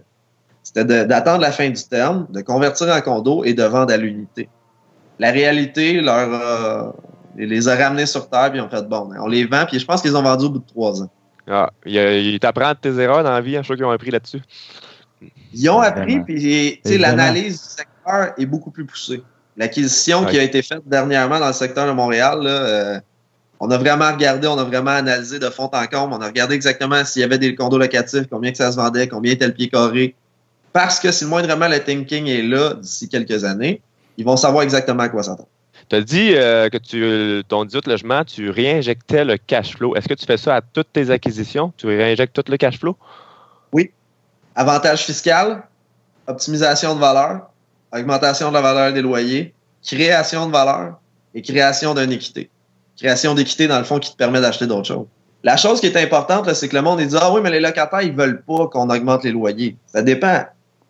[0.62, 4.48] C'était d'attendre la fin du terme, de convertir en condo et de vendre à l'unité.
[5.18, 6.94] La réalité leur
[7.36, 9.84] les a ramenés sur terre, puis ils ont fait bon, on les vend, puis je
[9.84, 11.10] pense qu'ils ont vendu au bout de trois ans.
[11.46, 13.90] Ah, il, il t'apprend de tes erreurs dans la vie, hein, je suis qu'ils ont
[13.90, 14.40] appris là-dessus.
[15.52, 17.16] Ils ont appris, puis tu sais, Évidemment.
[17.16, 19.22] l'analyse du secteur est beaucoup plus poussée.
[19.56, 23.00] L'acquisition qui a été faite dernièrement dans le secteur de Montréal, là, euh,
[23.58, 26.54] on a vraiment regardé, on a vraiment analysé de fond en comble, on a regardé
[26.54, 29.52] exactement s'il y avait des condos locatifs, combien que ça se vendait, combien était le
[29.52, 30.14] pied carré.
[30.72, 33.82] Parce que si le moindrement le thinking est là d'ici quelques années,
[34.16, 35.48] ils vont savoir exactement à quoi s'attendre.
[35.88, 39.96] Tu as dit euh, que tu, ton 18 logements, tu réinjectais le cash flow.
[39.96, 41.72] Est-ce que tu fais ça à toutes tes acquisitions?
[41.76, 42.96] Tu réinjectes tout le cash flow?
[44.54, 45.62] Avantage fiscal,
[46.26, 47.50] optimisation de valeur,
[47.92, 50.98] augmentation de la valeur des loyers, création de valeur
[51.34, 52.50] et création d'une équité.
[52.96, 55.06] Création d'équité, dans le fond, qui te permet d'acheter d'autres choses.
[55.42, 57.50] La chose qui est importante, là, c'est que le monde il dit Ah oui, mais
[57.50, 59.76] les locataires, ils veulent pas qu'on augmente les loyers.
[59.86, 60.44] Ça dépend.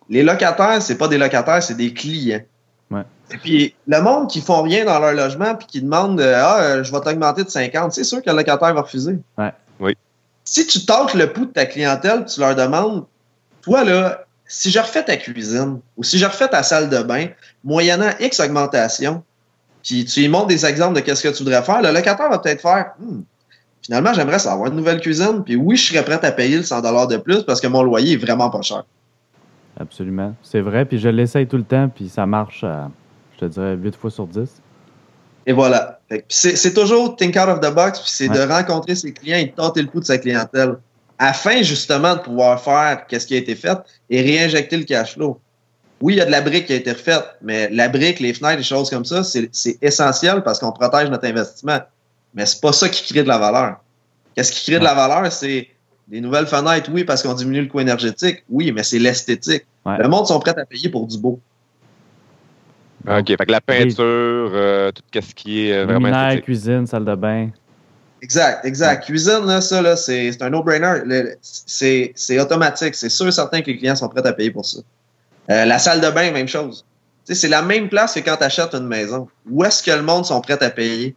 [0.09, 2.41] Les locataires, c'est pas des locataires, c'est des clients.
[2.89, 3.03] Ouais.
[3.33, 6.61] Et puis, le monde qui font rien dans leur logement puis qui demande euh, Ah,
[6.61, 9.17] euh, je vais t'augmenter de 50, c'est sûr que le locataire va refuser.
[9.37, 9.53] Ouais.
[9.79, 9.95] Oui.
[10.43, 13.05] Si tu tentes le pouls de ta clientèle, tu leur demandes
[13.61, 17.27] toi, là, si je refais ta cuisine ou si je refais ta salle de bain,
[17.63, 19.23] moyennant X augmentation,
[19.83, 22.37] puis tu lui montres des exemples de qu'est-ce que tu voudrais faire, le locataire va
[22.39, 23.21] peut-être faire Hmm,
[23.81, 26.63] finalement, j'aimerais ça avoir une nouvelle cuisine, puis oui, je serais prêt à payer le
[26.63, 28.83] 100 de plus parce que mon loyer est vraiment pas cher.
[29.79, 30.35] Absolument.
[30.43, 30.85] C'est vrai.
[30.85, 32.89] Puis je l'essaye tout le temps, puis ça marche, à,
[33.35, 34.49] je te dirais, 8 fois sur 10.
[35.47, 35.99] Et voilà.
[36.27, 38.45] C'est toujours think out of the box, puis c'est Ouais.
[38.45, 40.75] de rencontrer ses clients et de tenter le pouls de sa clientèle
[41.21, 43.77] afin justement de pouvoir faire qu'est-ce qui a été fait
[44.09, 45.39] et réinjecter le cash flow.
[46.01, 48.33] Oui, il y a de la brique qui a été refaite, mais la brique, les
[48.33, 51.77] fenêtres, les choses comme ça, c'est essentiel parce qu'on protège notre investissement.
[52.33, 53.77] Mais c'est pas ça qui crée de la valeur.
[54.35, 55.31] Qu'est-ce qui crée de la valeur?
[55.31, 55.67] C'est
[56.07, 59.65] des nouvelles fenêtres, oui, parce qu'on diminue le coût énergétique, oui, mais c'est l'esthétique.
[59.85, 59.99] Ouais.
[59.99, 61.39] Le monde sont prêts à payer pour du beau.
[63.07, 63.27] OK.
[63.27, 67.13] Fait que la peinture, euh, tout ce qui est euh, vraiment Luminaire, cuisine, salle de
[67.13, 67.49] bain.
[68.21, 69.05] Exact, exact.
[69.05, 71.01] Cuisine, là, ça, là, c'est un no-brainer.
[71.41, 72.93] C'est c'est automatique.
[72.95, 74.79] C'est sûr et certain que les clients sont prêts à payer pour ça.
[75.49, 76.85] Euh, la salle de bain, même chose.
[77.25, 79.27] C'est la même place que quand tu achètes une maison.
[79.49, 81.15] Où est-ce que le monde sont prêts à payer?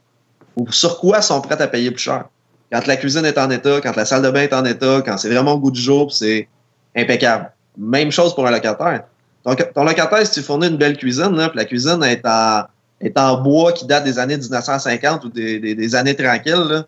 [0.56, 2.24] Ou sur quoi sont prêts à payer plus cher?
[2.72, 5.18] Quand la cuisine est en état, quand la salle de bain est en état, quand
[5.18, 6.48] c'est vraiment au goût du jour, c'est
[6.96, 7.52] impeccable.
[7.76, 9.02] Même chose pour un locataire.
[9.44, 12.62] Donc, ton locataire, si tu fournis une belle cuisine, là, puis la cuisine est en,
[13.00, 16.86] est en bois qui date des années 1950 ou des, des- des années tranquilles, là,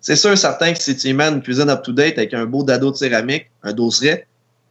[0.00, 2.90] c'est sûr certain que si tu y mets une cuisine up-to-date avec un beau dado
[2.90, 4.26] de céramique, un dosseret,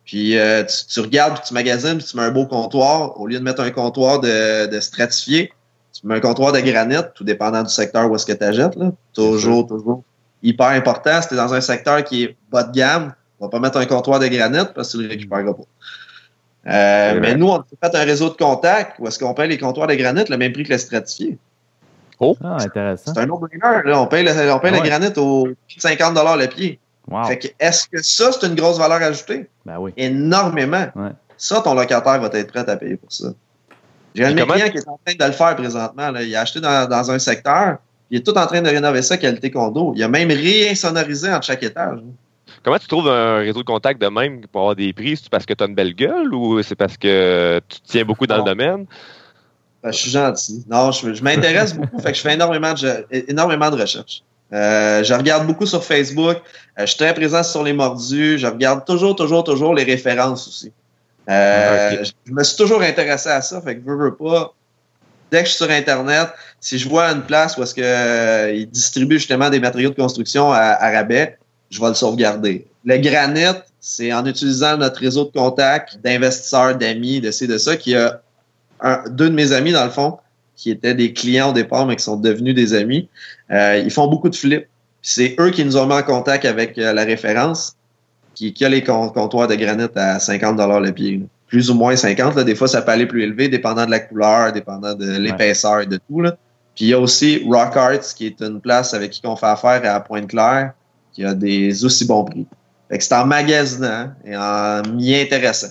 [0.06, 3.28] puis euh, tu, tu regardes, puis tu magasines, puis tu mets un beau comptoir, au
[3.28, 5.52] lieu de mettre un comptoir de, de stratifié,
[5.94, 8.76] tu mets un comptoir de granit, tout dépendant du secteur où est-ce que tu achètes.
[8.76, 8.92] Là.
[9.14, 10.04] Toujours, toujours.
[10.44, 13.50] Hyper important, si tu es dans un secteur qui est bas de gamme, on va
[13.50, 15.64] pas mettre un comptoir de granit parce que tu le récupéreras pas.
[16.68, 19.58] Euh, mais nous, on a fait un réseau de contacts où est-ce qu'on paye les
[19.58, 21.38] comptoirs de granit le même prix que le stratifié.
[22.44, 23.14] Ah, intéressant.
[23.14, 23.84] C'est un no-brainer.
[23.86, 24.02] là.
[24.02, 24.90] On paye le, on paye Ah le ouais.
[24.90, 26.80] granit au 50 le pied.
[27.10, 27.24] Wow.
[27.26, 29.50] Fait que est-ce que ça, c'est une grosse valeur ajoutée?
[29.66, 29.94] Ben oui.
[29.96, 30.88] Énormément.
[30.96, 31.12] Ouais.
[31.38, 33.30] Ça, ton locataire va être prêt à payer pour ça.
[34.16, 36.12] J'ai un de Et mes comment- clients qui est en train de le faire présentement.
[36.12, 36.24] là.
[36.24, 37.78] Il a acheté dans, dans un secteur,
[38.10, 39.94] il est tout en train de rénover ça qualité condo.
[39.96, 42.00] Il a même réinsonorisé entre chaque étage.
[42.64, 45.16] Comment tu trouves un réseau de contacts de même pour avoir des prix?
[45.18, 48.26] C'est parce que tu as une belle gueule ou c'est parce que tu tiens beaucoup
[48.28, 48.46] dans Non.
[48.46, 48.86] le domaine?
[49.88, 50.66] Ben, je suis gentil.
[50.70, 54.22] Non, je, je m'intéresse beaucoup, fait que je fais énormément de, énormément de recherches.
[54.52, 56.38] Euh, je regarde beaucoup sur Facebook.
[56.78, 58.38] Euh, je suis très présent sur les mordus.
[58.38, 60.74] Je regarde toujours, toujours, toujours les références aussi.
[61.30, 62.12] Euh, Ok.
[62.26, 64.54] je, me suis toujours intéressé à ça, fait que veux, veux pas.
[65.32, 68.52] Dès que je suis sur Internet, si je vois une place où est-ce que euh,
[68.54, 71.38] ils distribuent justement des matériaux de construction à, à rabais,
[71.70, 72.66] je vais le sauvegarder.
[72.84, 77.78] Le granit, c'est en utilisant notre réseau de contacts, d'investisseurs, d'amis, de ci, de ça,
[77.78, 78.22] qui a
[78.82, 80.18] un- deux de mes amis, dans le fond,
[80.56, 83.10] qui étaient des clients au départ, mais qui sont devenus des amis.
[83.52, 84.68] Euh, ils font beaucoup de flips.
[85.02, 87.76] C'est eux qui nous ont mis en contact avec euh, la référence,
[88.34, 91.18] qui, qui a les com- comptoirs de granit à 50 le pied.
[91.18, 91.26] là.
[91.48, 92.36] plus ou moins 50.
[92.36, 92.44] Là.
[92.44, 95.86] Des fois, ça peut aller plus élevé, dépendant de la couleur, dépendant de l'épaisseur et
[95.86, 96.22] de tout.
[96.22, 96.36] Là.
[96.76, 99.46] Puis il y a aussi Rock Arts, qui est une place avec qui on fait
[99.48, 100.74] affaire à Pointe-Claire,
[101.14, 102.46] qui a des aussi bons prix.
[102.90, 105.68] Fait que c'est en magasinant et en m'y intéressant.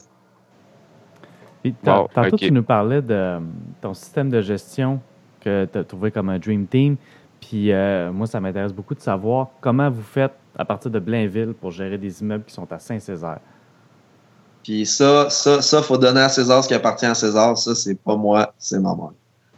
[1.83, 3.39] Tantôt, tu nous parlais de
[3.81, 5.01] ton système de gestion
[5.41, 6.97] que tu as trouvé comme un Dream Team.
[7.41, 11.55] Puis euh, moi, ça m'intéresse beaucoup de savoir comment vous faites à partir de Blainville
[11.61, 13.39] pour gérer des immeubles qui sont à Saint-Césaire.
[14.63, 17.57] Puis ça, ça, ça, faut donner à César ce qui appartient à César.
[17.57, 19.13] Ça, c'est pas moi, c'est ma mère.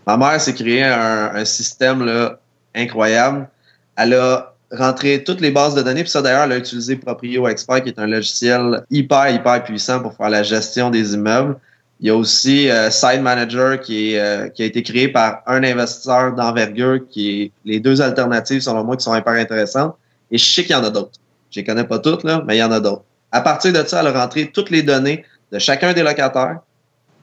[0.06, 2.38] Ma mère s'est créé un, système là,
[2.74, 3.48] incroyable.
[3.96, 6.02] Elle a rentré toutes les bases de données.
[6.02, 10.00] Puis ça, d'ailleurs, elle a utilisé Proprio Expert, qui est un logiciel hyper, hyper puissant
[10.00, 11.56] pour faire la gestion des immeubles.
[12.00, 16.32] Il y a aussi euh, Side Manager euh, qui a été créé par un investisseur
[16.32, 19.96] d'envergure qui est les deux alternatives, selon moi, qui sont hyper intéressantes.
[20.30, 21.18] Et je sais qu'il y en a d'autres.
[21.50, 23.02] Je les connais pas toutes, là, mais il y en a d'autres.
[23.32, 26.60] À partir de ça, elle a rentré toutes les données de chacun des locataires,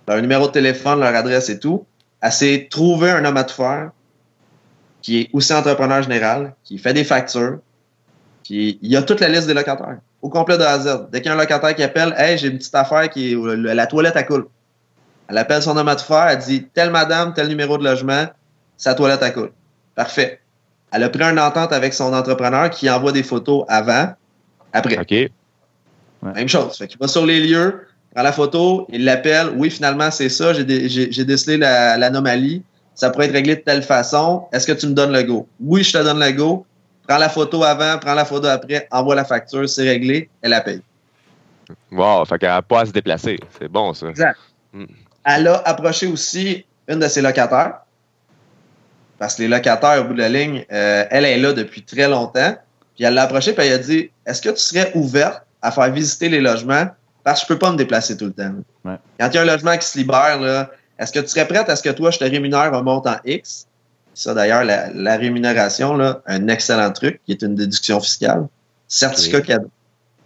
[0.07, 1.85] leur numéro de téléphone, leur adresse et tout.
[2.21, 3.91] Elle s'est trouvé un homme à tout faire
[5.01, 7.59] qui est aussi entrepreneur général, qui fait des factures,
[8.43, 11.07] qui il y a toute la liste des locataires, au complet de A à Z.
[11.11, 13.37] Dès qu'il y a un locataire qui appelle, Hey, j'ai une petite affaire qui est
[13.55, 14.47] la toilette à coule.
[15.27, 18.25] Elle appelle son homme à tout faire, elle dit telle madame, tel numéro de logement,
[18.77, 19.51] sa toilette à coule.
[19.95, 20.39] Parfait.
[20.91, 24.13] Elle a pris une entente avec son entrepreneur qui envoie des photos avant,
[24.73, 24.97] après.
[24.99, 25.31] OK.
[26.35, 26.77] Même chose.
[26.77, 29.49] Fait qu'il va sur les lieux, prend la photo, il l'appelle.
[29.55, 30.53] Oui, finalement, c'est ça.
[30.53, 32.63] J'ai décelé l'anomalie.
[32.93, 34.45] ça pourrait être réglé de telle façon.
[34.51, 35.47] Est-ce que tu me donnes le go?
[35.59, 36.65] Oui, je te donne le go.
[37.07, 40.61] Prends la photo avant, prends la photo après, envoie la facture, c'est réglé, elle la
[40.61, 40.81] paye.
[41.91, 43.37] Wow, fait qu'elle n'a pas à se déplacer.
[43.59, 44.09] C'est bon, ça.
[44.09, 44.39] Exact.
[44.73, 44.85] Hmm.
[45.25, 47.79] Elle a approché aussi une de ses locataires.
[49.17, 52.07] Parce que les locataires, au bout de la ligne, euh, elle est là depuis très
[52.07, 52.55] longtemps.
[52.95, 55.91] Puis elle l'a approché, puis elle a dit Est-ce que tu serais ouverte à faire
[55.91, 56.87] visiter les logements?
[57.23, 58.51] Parce que je peux pas me déplacer tout le temps.
[58.83, 61.75] Quand il y a un logement qui se libère, est-ce que tu serais prête à
[61.75, 63.67] ce que toi, je te rémunère un montant X?
[64.13, 68.47] Ça, d'ailleurs, la, rémunération, là, un excellent truc, qui est une déduction fiscale.
[68.87, 69.71] Certificat cadeau.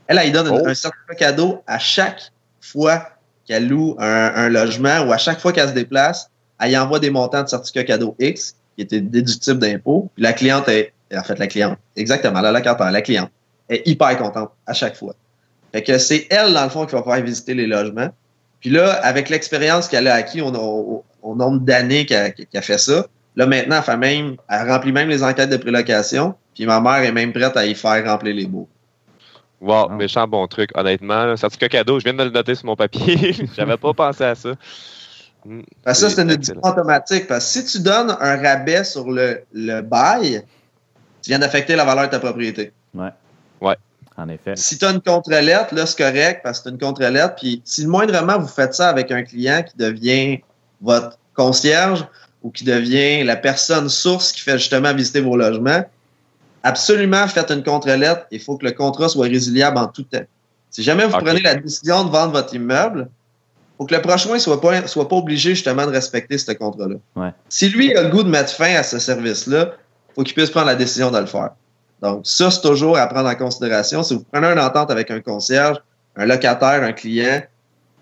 [0.08, 0.68] Elle, elle donne oh.
[0.68, 3.08] un certificat cadeau à chaque fois
[3.50, 6.30] qu'elle loue un, logement ou à chaque fois qu'elle se déplace,
[6.62, 10.12] elle y envoie des montants de certificat cadeau X qui étaient déductibles d'impôts.
[10.14, 13.32] Puis la cliente est, en fait, la cliente, exactement, la locataire, la cliente,
[13.68, 15.16] est hyper contente à chaque fois.
[15.72, 18.10] Fait que c'est elle, dans le fond, qui va pouvoir visiter les logements.
[18.60, 20.52] Puis là, avec l'expérience qu'elle a acquis au,
[21.24, 25.58] nombre d'années qu'elle a fait ça, là, maintenant, elle, elle remplit même les enquêtes de
[25.58, 26.36] prélocation.
[26.54, 28.70] Puis ma mère est même prête à y faire remplir les baux.
[29.62, 29.96] Wow, ah.
[29.96, 31.36] méchant bon truc, honnêtement.
[31.36, 33.36] Certificat cadeau, je viens de le noter sur mon papier.
[33.58, 34.56] J'avais pas pensé à ça.
[35.84, 37.28] Parce que ça, c'est une décision automatique.
[37.28, 40.44] Parce que si tu donnes un rabais sur le, le bail,
[41.22, 42.72] tu viens d'affecter la valeur de ta propriété.
[42.94, 43.12] Ouais.
[43.62, 43.76] Ouais.
[44.18, 44.54] En effet.
[44.56, 47.36] Si tu as une contre-lettre, là, c'est correct parce que c'est une contre-lettre.
[47.36, 50.40] Puis si moindrement vous faites ça avec un client qui devient
[50.82, 52.06] votre concierge
[52.44, 55.84] ou qui devient la personne source qui fait justement visiter vos logements,
[56.64, 58.26] absolument faites une contre-lettre.
[58.32, 60.26] Il faut que le contrat soit résiliable en tout temps.
[60.70, 64.34] Si jamais vous prenez la décision de vendre votre immeuble, il faut que le prochain
[64.34, 67.34] ne soit pas, soit pas obligé justement de respecter ce contrat-là.
[67.50, 69.74] Si lui a le goût de mettre fin à ce service-là,
[70.10, 71.52] il faut qu'il puisse prendre la décision de le faire.
[72.02, 74.04] Donc, ça, c'est toujours à prendre en considération.
[74.04, 75.78] Si vous prenez une entente avec un concierge,
[76.16, 77.42] un locataire, un client,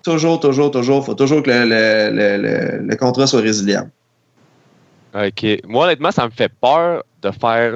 [0.04, 3.90] toujours, toujours, toujours, il faut toujours que le, contrat soit résilient.
[5.16, 5.46] OK.
[5.66, 7.76] Moi, honnêtement, ça me fait peur de faire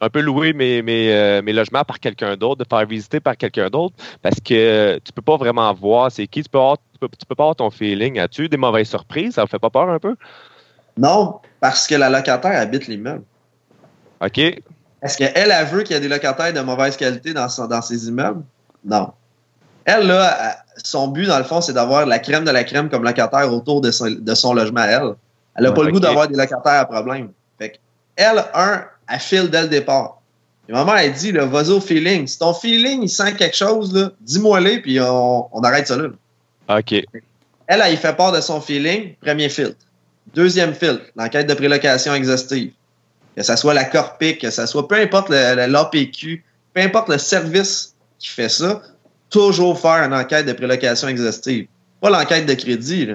[0.00, 3.36] un peu louer mes, mes, euh, mes logements par quelqu'un d'autre, de faire visiter par
[3.36, 6.42] quelqu'un d'autre, parce que tu peux pas vraiment voir c'est qui.
[6.42, 6.58] Tu peux,
[7.00, 8.18] peux, pas avoir ton feeling.
[8.18, 9.34] As-tu des mauvaises surprises?
[9.34, 10.16] Ça ne fait pas peur un peu?
[10.96, 13.24] Non, parce que la locataire habite l'immeuble.
[14.22, 14.38] OK.
[14.38, 18.08] Est-ce qu'elle a vu qu'il y a des locataires de mauvaise qualité dans, dans ses
[18.08, 18.42] immeubles?
[18.84, 19.12] Non.
[19.86, 23.02] Elle, là, son but, dans le fond, c'est d'avoir la crème de la crème comme
[23.02, 25.14] locataire autour de son, logement elle.
[25.56, 27.30] Elle n'a pas le goût d'avoir des locataires à problème.
[27.58, 27.80] Fait
[28.16, 30.20] elle, un, elle file dès le départ.
[30.68, 32.26] Et maman, elle dit, le vas au feeling.
[32.26, 36.08] Si ton feeling, il sent quelque chose, dis-moi-le, puis on, on, arrête ça là.
[36.68, 36.92] OK.
[36.92, 37.04] Elle,
[37.66, 39.14] elle, il fait part de son feeling.
[39.20, 39.76] Premier filtre.
[40.34, 42.72] Deuxième filtre, l'enquête de prélocation exhaustive
[43.36, 46.44] que ce soit la Corpic, que ce soit peu importe l'APQ,
[46.74, 48.82] peu importe le service qui fait ça,
[49.30, 51.66] toujours faire une enquête de prélocation exhaustive.
[52.00, 53.08] Pas l'enquête de crédit.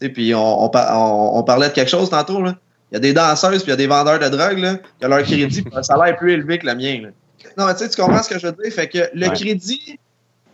[0.00, 2.42] Et puis on, parlait de quelque chose tantôt.
[2.42, 2.56] Là.
[2.90, 5.06] Il y a des danseuses puis il y a des vendeurs de drogue là, qui
[5.06, 7.10] ont leur crédit un salaire plus élevé que le mien.
[7.56, 8.72] Non, mais tu comprends ce que je veux dire?
[8.72, 9.98] Fait que le crédit,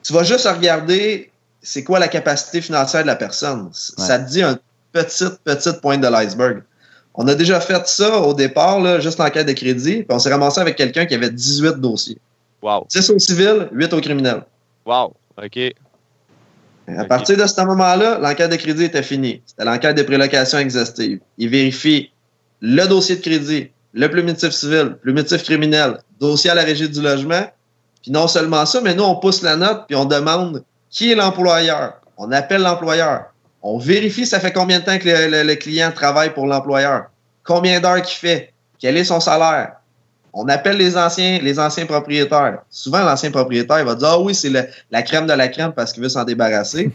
[0.03, 1.31] tu vas juste regarder
[1.63, 3.69] c'est quoi la capacité financière de la personne.
[3.73, 4.59] Ça te dit un
[4.93, 6.63] petit, petite pointe de l'iceberg.
[7.15, 10.19] On a déjà fait ça au départ, là, juste en cas de crédit, puis on
[10.19, 12.19] s'est ramassé avec quelqu'un qui avait 18 dossiers.
[12.63, 12.87] Wow.
[12.91, 14.43] 10 au civil, 8 au criminel.
[14.85, 15.15] Wow.
[15.43, 15.59] OK.
[16.89, 19.43] À partir de ce moment-là, l'enquête de crédit était finie.
[19.47, 21.21] C'était l'enquête de prélocation exhaustive.
[21.39, 22.13] Il vérifie
[22.61, 27.43] le dossier de crédit, le plumitif civil, plumitif criminel, dossier à la régie du logement.
[28.03, 31.15] Puis non seulement ça, mais nous, on pousse la note puis on demande qui est
[31.15, 32.01] l'employeur.
[32.17, 33.27] On appelle l'employeur.
[33.63, 37.07] On vérifie ça fait combien de temps que le, client travaille pour l'employeur.
[37.43, 38.53] Combien d'heures qu'il fait.
[38.79, 39.73] Quel est son salaire
[40.39, 42.59] on appelle les anciens, propriétaires.
[42.69, 44.51] Souvent, l'ancien propriétaire va dire Ah oui, c'est
[44.91, 46.93] la crème de la crème parce qu'il veut s'en débarrasser.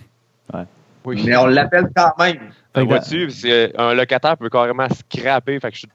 [1.06, 1.24] Oui.
[1.26, 2.38] Mais on l'appelle quand même.
[2.74, 3.30] Ben, vois-tu,
[3.78, 5.60] un locataire peut carrément scraper.
[5.60, 5.88] Fait que je,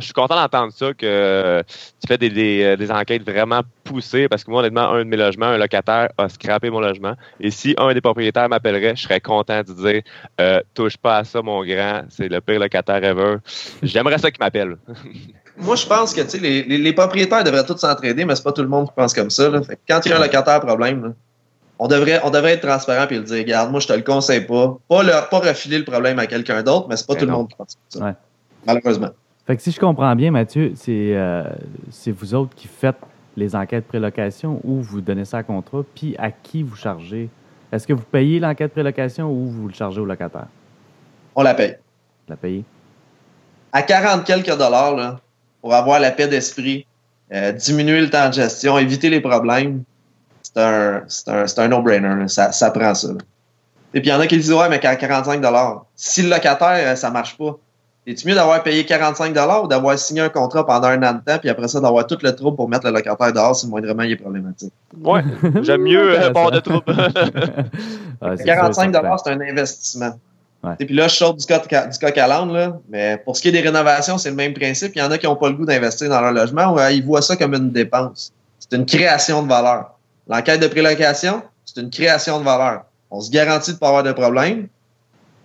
[0.00, 4.44] je suis content d'entendre ça, que tu fais des, des, des, enquêtes vraiment poussées, parce
[4.44, 7.14] que moi, honnêtement, un de mes logements, un locataire a scrappé mon logement.
[7.40, 10.02] Et si un des propriétaires m'appellerait, je serais content de dire
[10.40, 13.36] euh, Touche pas à ça, mon grand, c'est le pire locataire ever.
[13.82, 14.76] J'aimerais ça qu'il m'appelle.
[15.58, 18.62] moi, je pense que les, les, les, propriétaires devraient tous s'entraider, mais c'est pas tout
[18.62, 19.48] le monde qui pense comme ça.
[19.48, 19.62] Là.
[19.62, 21.10] Fait que quand il y a un locataire problème, là,
[21.78, 24.42] on devrait, on devrait être transparent et le dire, regarde, moi, je te le conseille
[24.42, 24.78] pas.
[24.88, 27.32] Pas, le, pas refiler le problème à quelqu'un d'autre, mais c'est pas Mais tout non.
[27.32, 28.04] le monde qui pense ça.
[28.04, 28.12] Ouais.
[28.66, 29.10] Malheureusement.
[29.46, 31.44] Fait que si je comprends bien, Mathieu, c'est euh,
[31.90, 32.96] c'est vous autres qui faites
[33.36, 37.28] les enquêtes prélocation ou vous donnez ça à contrat, puis à qui vous chargez?
[37.72, 40.46] Est-ce que vous payez l'enquête prélocation ou vous le chargez au locataire?
[41.34, 41.76] On la paye.
[42.28, 42.64] La payer?
[43.72, 45.20] À 40 quelques dollars, là,
[45.60, 46.86] pour avoir la paix d'esprit,
[47.32, 49.82] euh, diminuer le temps de gestion, éviter les problèmes,
[50.44, 52.28] c'est un, c'est un, c'est un no-brainer.
[52.28, 53.08] Ça, ça prend ça.
[53.92, 56.28] Et puis, il y en a qui disent, ouais, mais qu'à 45 dollars, si le
[56.30, 57.56] locataire, euh, ça marche pas,
[58.06, 61.20] est-tu mieux d'avoir payé 45 dollars ou d'avoir signé un contrat pendant un an de
[61.20, 64.02] temps, puis après ça, d'avoir tout le trouble pour mettre le locataire dehors si moindrement
[64.02, 64.72] il est problématique?
[65.02, 65.22] Ouais,
[65.62, 66.32] j'aime mieux euh, Intéressant.
[66.44, 66.84] pas de trouble.
[68.20, 68.90] Ah, c'est 45 sûr, certain.
[68.90, 70.18] dollars, c'est un investissement.
[70.62, 70.72] Ouais.
[70.80, 72.78] Et puis là, je sors du, coq- du coq à l'âne, là.
[72.88, 74.92] Mais pour ce qui est des rénovations, c'est le même principe.
[74.96, 76.90] Il y en a qui n'ont pas le goût d'investir dans leur logement ou euh,
[76.90, 78.32] ils voient ça comme une dépense.
[78.58, 79.93] C'est une création de valeur.
[80.28, 82.84] L'enquête de prélocation, c'est une création de valeur.
[83.10, 84.68] On se garantit de ne pas avoir de problème.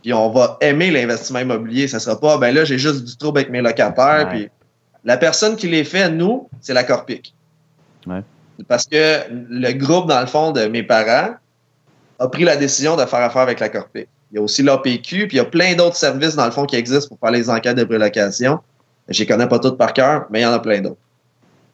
[0.01, 1.87] Puis on va aimer l'investissement immobilier.
[1.87, 4.27] Ça sera pas, ben là, j'ai juste du trouble avec mes locataires.
[4.27, 4.29] Ouais.
[4.29, 4.49] Puis
[5.03, 7.33] la personne qui les fait, nous, c'est la Corpic.
[8.07, 8.23] Ouais.
[8.67, 11.35] Parce que le groupe, dans le fond, de mes parents
[12.19, 14.07] a pris la décision de faire affaire avec la Corpic.
[14.31, 16.65] Il y a aussi l'APQ, puis il y a plein d'autres services, dans le fond,
[16.65, 18.59] qui existent pour faire les enquêtes de prélocation.
[19.07, 20.99] Je les connais pas toutes par cœur, mais il y en a plein d'autres.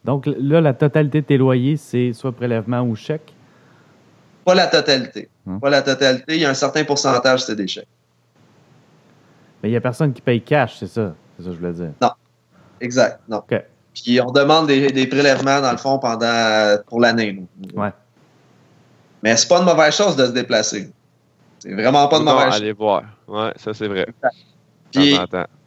[0.05, 3.33] Donc là, la totalité de tes loyers, c'est soit prélèvement ou chèque?
[4.45, 5.29] Pas la totalité.
[5.47, 5.59] Hum.
[5.59, 6.35] Pas la totalité.
[6.35, 7.87] Il y a un certain pourcentage, c'est des chèques.
[9.63, 11.15] Mais il n'y a personne qui paye cash, c'est ça?
[11.35, 11.91] C'est ça que je voulais dire.
[12.79, 13.19] Exact.
[13.27, 13.37] Non.
[13.37, 13.63] OK.
[13.95, 17.43] Puis on demande des, des prélèvements, dans le fond, pendant pour l'année.
[17.73, 17.89] Ouais.
[19.23, 20.91] Mais c'est pas une mauvaise chose de se déplacer.
[21.59, 22.61] C'est vraiment pas de Non, mauvaise chose.
[22.61, 23.03] allez voir.
[23.27, 24.05] Ouais, ça c'est vrai.
[24.91, 25.17] Puis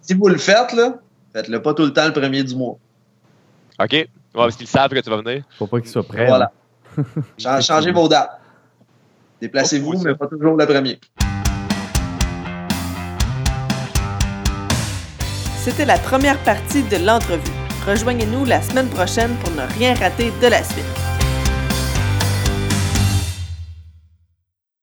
[0.03, 0.95] si vous le faites, là,
[1.33, 2.77] faites-le pas tout le temps le premier du mois.
[3.81, 4.09] OK?
[4.35, 5.43] Ouais, parce qu'ils savent que tu vas venir.
[5.59, 6.27] Faut pas qu'il soit prêt.
[6.27, 6.53] Voilà.
[6.97, 7.05] là.
[7.39, 8.41] Chan- Changez vos dates.
[9.41, 10.99] Déplacez-vous, Oh, mais pas toujours le premier.
[15.63, 17.43] C'était la première partie de l'entrevue.
[17.87, 20.85] Rejoignez-nous la semaine prochaine pour ne rien rater de la suite.